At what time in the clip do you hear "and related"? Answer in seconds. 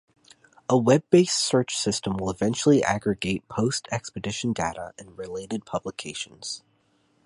4.97-5.63